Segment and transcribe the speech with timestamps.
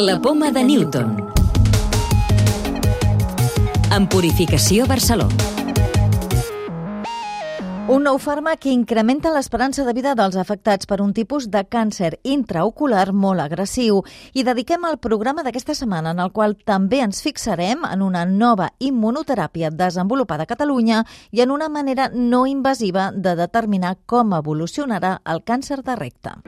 [0.00, 1.10] La poma de Newton.
[3.92, 5.26] En Purificació Barceló.
[7.92, 12.14] Un nou fàrmac que incrementa l'esperança de vida dels afectats per un tipus de càncer
[12.24, 14.00] intraocular molt agressiu.
[14.32, 18.70] I dediquem el programa d'aquesta setmana en el qual també ens fixarem en una nova
[18.80, 25.44] immunoteràpia desenvolupada a Catalunya i en una manera no invasiva de determinar com evolucionarà el
[25.44, 26.38] càncer de recte.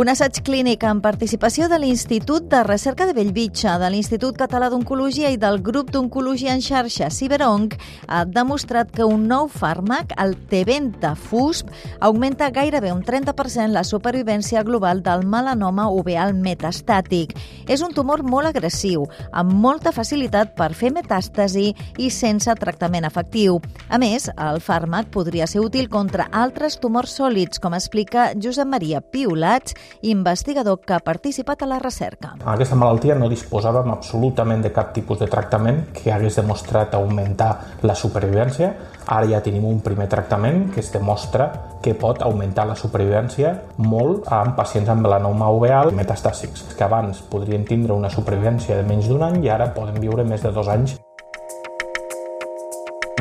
[0.00, 5.28] Un assaig clínic amb participació de l'Institut de Recerca de Bellvitge, de l'Institut Català d'Oncologia
[5.28, 7.74] i del Grup d'Oncologia en xarxa Ciberonc
[8.08, 11.68] ha demostrat que un nou fàrmac, el Teventa FUSP,
[12.00, 17.36] augmenta gairebé un 30% la supervivència global del melanoma uveal metastàtic.
[17.68, 19.04] És un tumor molt agressiu,
[19.36, 23.60] amb molta facilitat per fer metàstasi i sense tractament efectiu.
[23.90, 29.04] A més, el fàrmac podria ser útil contra altres tumors sòlids, com explica Josep Maria
[29.04, 32.34] Piolats, investigador que ha participat a la recerca.
[32.44, 37.50] A aquesta malaltia no disposàvem absolutament de cap tipus de tractament que hagués demostrat augmentar
[37.82, 38.72] la supervivència.
[39.06, 41.50] Ara ja tenim un primer tractament que es demostra
[41.82, 47.64] que pot augmentar la supervivència molt en pacients amb melanoma uveal metastàsics, que abans podrien
[47.64, 50.98] tindre una supervivència de menys d'un any i ara poden viure més de dos anys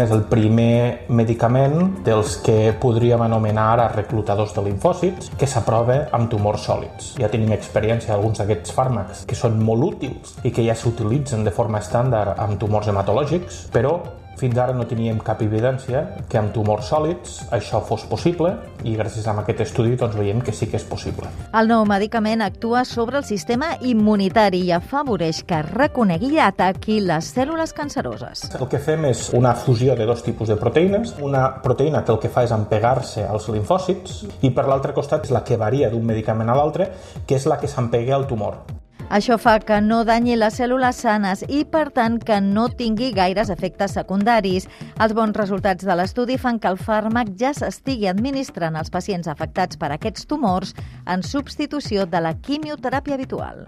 [0.04, 6.30] és el primer medicament dels que podríem anomenar ara reclutadors de linfòcits que s'aprova amb
[6.32, 7.14] tumors sòlids.
[7.22, 11.54] Ja tenim experiència d'alguns d'aquests fàrmacs que són molt útils i que ja s'utilitzen de
[11.56, 13.98] forma estàndard amb tumors hematològics, però
[14.40, 18.54] fins ara no teníem cap evidència que amb tumors sòlids això fos possible
[18.88, 21.30] i gràcies a aquest estudi doncs, veiem que sí que és possible.
[21.54, 27.34] El nou medicament actua sobre el sistema immunitari i afavoreix que reconegui i ataqui les
[27.36, 28.48] cèl·lules canceroses.
[28.60, 31.16] El que fem és una fusió de dos tipus de proteïnes.
[31.26, 35.36] Una proteïna que el que fa és empegar-se als linfòcits i per l'altre costat és
[35.36, 36.92] la que varia d'un medicament a l'altre,
[37.26, 38.64] que és la que s'empega al tumor.
[39.10, 43.50] Això fa que no danyi les cèl·lules sanes i, per tant, que no tingui gaires
[43.50, 44.70] efectes secundaris.
[45.02, 49.82] Els bons resultats de l'estudi fan que el fàrmac ja s'estigui administrant als pacients afectats
[49.82, 50.76] per aquests tumors
[51.10, 53.66] en substitució de la quimioteràpia habitual.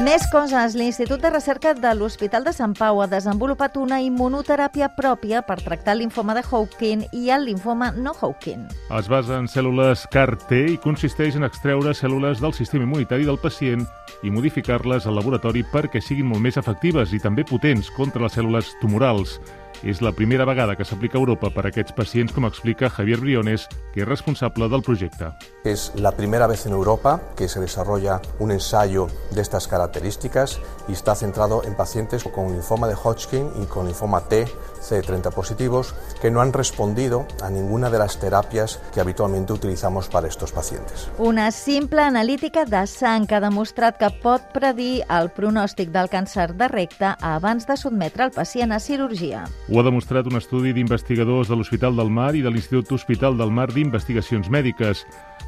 [0.00, 0.72] Més coses.
[0.72, 5.98] L'Institut de Recerca de l'Hospital de Sant Pau ha desenvolupat una immunoteràpia pròpia per tractar
[5.98, 8.64] linfoma de Hodgkin i el linfoma no Hodgkin.
[8.96, 13.84] Es basa en cèl·lules CAR-T i consisteix en extreure cèl·lules del sistema immunitari del pacient
[14.24, 18.72] i modificar-les al laboratori perquè siguin molt més efectives i també potents contra les cèl·lules
[18.80, 19.36] tumorals.
[19.82, 23.18] És la primera vegada que s'aplica a Europa per a aquests pacients, com explica Javier
[23.20, 25.32] Briones, que és responsable del projecte.
[25.64, 30.92] Es la primera vez en Europa que se desarrolla un ensayo de estas características y
[30.92, 34.46] está centrado en pacientes con linfoma de Hodgkin y con linfoma T
[34.82, 40.28] CD30 positivos que no han respondido a ninguna de las terapias que habitualmente utilizamos para
[40.28, 41.08] estos pacientes.
[41.18, 46.52] Una simple analítica de sang que ha demostrat que pot predir el pronòstic del càncer
[46.58, 49.44] de recte abans de sotmetre el pacient a cirurgia.
[49.72, 53.48] Ho ha demostrat un estudi d'investigadors de l'Hospital del Mar i de l'Institut Hospital del
[53.56, 55.00] Mar d'Investigacions Mèdiques.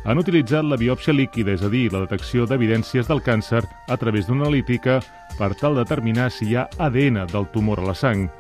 [0.09, 4.25] Han utilitzat la biòpsia líquida, és a dir, la detecció d'evidències del càncer a través
[4.25, 5.03] d'una analítica
[5.37, 8.31] per tal de determinar si hi ha ADN del tumor a la sang.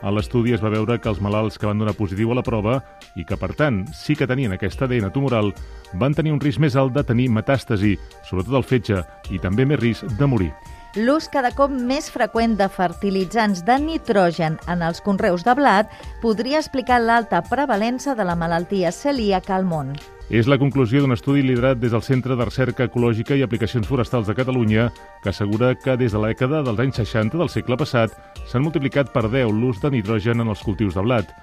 [0.00, 2.78] A l'estudi es va veure que els malalts que van donar positiu a la prova
[3.12, 5.52] i que, per tant, sí que tenien aquesta ADN tumoral,
[6.00, 9.82] van tenir un risc més alt de tenir metàstasi, sobretot el fetge, i també més
[9.84, 10.54] risc de morir.
[10.94, 15.90] L'ús cada cop més freqüent de fertilitzants de nitrogen en els conreus de blat
[16.22, 19.90] podria explicar l'alta prevalença de la malaltia celíaca al món.
[20.30, 24.30] És la conclusió d'un estudi liderat des del Centre de Recerca Ecològica i Aplicacions Forestals
[24.30, 24.84] de Catalunya
[25.24, 28.14] que assegura que des de la dècada dels anys 60 del segle passat
[28.46, 31.34] s'han multiplicat per 10 l'ús de nitrogen en els cultius de blat.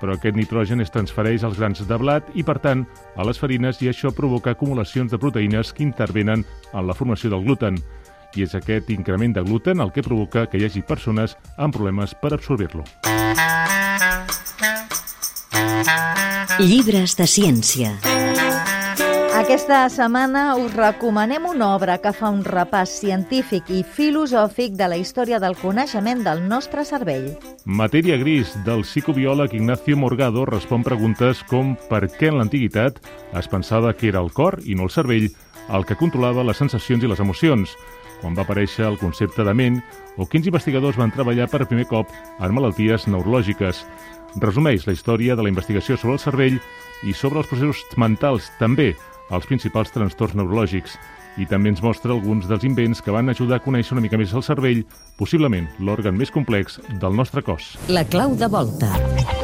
[0.00, 2.86] Però aquest nitrogen es transfereix als grans de blat i, per tant,
[3.20, 6.40] a les farines i això provoca acumulacions de proteïnes que intervenen
[6.72, 7.76] en la formació del gluten.
[8.34, 12.14] I és aquest increment de gluten el que provoca que hi hagi persones amb problemes
[12.18, 12.84] per absorbir-lo.
[16.58, 17.94] Llibres de ciència.
[19.34, 24.96] Aquesta setmana us recomanem una obra que fa un repàs científic i filosòfic de la
[24.96, 27.26] història del coneixement del nostre cervell.
[27.66, 33.02] Matèria gris del psicobiòleg Ignacio Morgado respon preguntes com per què en l'antiguitat
[33.34, 35.28] es pensava que era el cor i no el cervell
[35.68, 37.74] el que controlava les sensacions i les emocions,
[38.20, 39.80] quan va aparèixer el concepte de ment
[40.16, 43.84] o quins investigadors van treballar per primer cop en malalties neurològiques.
[44.42, 46.58] Resumeix la història de la investigació sobre el cervell
[47.04, 48.92] i sobre els processos mentals, també
[49.30, 50.98] els principals trastorns neurològics.
[51.38, 54.34] I també ens mostra alguns dels invents que van ajudar a conèixer una mica més
[54.34, 54.84] el cervell,
[55.18, 57.74] possiblement l'òrgan més complex del nostre cos.
[57.90, 59.43] La clau de volta.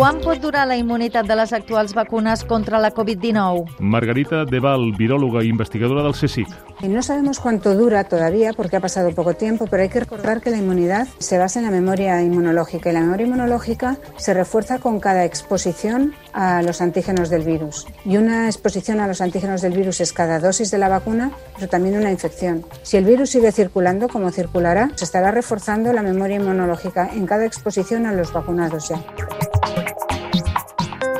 [0.00, 3.82] Quan pot durar la immunitat de les actuals vacunes contra la Covid-19?
[3.84, 6.48] Margarita Deval, viròloga i investigadora del CSIC.
[6.88, 10.48] No sabemos cuánto dura todavía porque ha pasado poco tiempo, pero hay que recordar que
[10.48, 15.00] la inmunidad se basa en la memoria inmunológica y la memoria inmunológica se refuerza con
[15.00, 17.86] cada exposición a los antígenos del virus.
[18.06, 21.68] Y una exposición a los antígenos del virus es cada dosis de la vacuna, pero
[21.68, 22.64] también una infección.
[22.84, 27.44] Si el virus sigue circulando, como circulará, se estará reforzando la memoria inmunológica en cada
[27.44, 29.04] exposición a los vacunados ya.